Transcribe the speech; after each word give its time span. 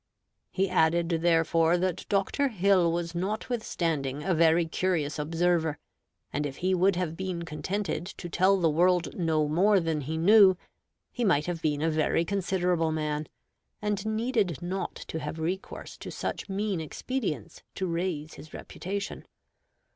He 0.49 0.67
added, 0.67 1.09
therefore, 1.21 1.77
that 1.77 2.09
Dr. 2.09 2.47
Hill 2.47 2.91
was 2.91 3.13
notwithstanding 3.13 4.23
a 4.23 4.33
very 4.33 4.65
curious 4.65 5.19
observer; 5.19 5.77
and 6.33 6.47
if 6.47 6.55
he 6.57 6.73
would 6.73 6.95
have 6.95 7.15
been 7.15 7.43
contented 7.45 8.07
to 8.07 8.27
tell 8.27 8.59
the 8.59 8.67
world 8.67 9.15
no 9.15 9.47
more 9.47 9.79
than 9.79 10.01
he 10.01 10.17
knew, 10.17 10.57
he 11.11 11.23
might 11.23 11.45
have 11.45 11.61
been 11.61 11.83
a 11.83 11.91
very 11.91 12.25
considerable 12.25 12.91
man, 12.91 13.27
and 13.79 14.03
needed 14.07 14.59
not 14.59 14.95
to 14.95 15.19
have 15.19 15.37
recourse 15.37 15.97
to 15.97 16.09
such 16.09 16.49
mean 16.49 16.81
expedients 16.81 17.61
to 17.75 17.85
raise 17.85 18.33
his 18.33 18.55
reputation. 18.55 19.23